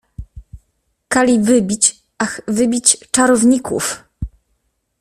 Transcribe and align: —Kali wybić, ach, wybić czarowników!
—Kali 1.13 1.39
wybić, 1.39 2.01
ach, 2.17 2.41
wybić 2.47 2.97
czarowników! 3.11 4.03